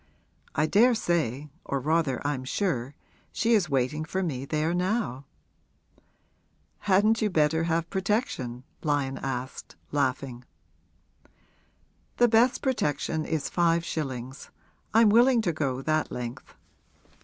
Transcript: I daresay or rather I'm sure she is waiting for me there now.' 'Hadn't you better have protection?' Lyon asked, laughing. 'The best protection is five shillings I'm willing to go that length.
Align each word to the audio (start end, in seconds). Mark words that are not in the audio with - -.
I 0.55 0.65
daresay 0.65 1.51
or 1.63 1.79
rather 1.79 2.25
I'm 2.25 2.43
sure 2.43 2.95
she 3.31 3.53
is 3.53 3.69
waiting 3.69 4.03
for 4.03 4.23
me 4.23 4.45
there 4.45 4.73
now.' 4.73 5.25
'Hadn't 6.79 7.21
you 7.21 7.29
better 7.29 7.65
have 7.65 7.87
protection?' 7.91 8.63
Lyon 8.81 9.19
asked, 9.19 9.75
laughing. 9.91 10.43
'The 12.17 12.27
best 12.29 12.63
protection 12.63 13.25
is 13.25 13.47
five 13.47 13.85
shillings 13.85 14.49
I'm 14.91 15.09
willing 15.09 15.39
to 15.41 15.53
go 15.53 15.83
that 15.83 16.11
length. 16.11 16.55